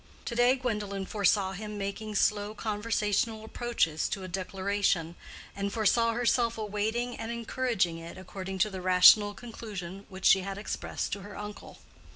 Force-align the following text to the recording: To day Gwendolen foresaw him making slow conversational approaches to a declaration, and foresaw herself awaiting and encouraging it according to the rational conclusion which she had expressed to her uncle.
To 0.25 0.33
day 0.33 0.55
Gwendolen 0.55 1.05
foresaw 1.05 1.51
him 1.51 1.77
making 1.77 2.15
slow 2.15 2.55
conversational 2.55 3.45
approaches 3.45 4.09
to 4.09 4.23
a 4.23 4.27
declaration, 4.27 5.13
and 5.55 5.71
foresaw 5.71 6.13
herself 6.13 6.57
awaiting 6.57 7.15
and 7.17 7.31
encouraging 7.31 7.99
it 7.99 8.17
according 8.17 8.57
to 8.65 8.71
the 8.71 8.81
rational 8.81 9.35
conclusion 9.35 10.07
which 10.09 10.25
she 10.25 10.39
had 10.39 10.57
expressed 10.57 11.13
to 11.13 11.21
her 11.21 11.37
uncle. 11.37 11.77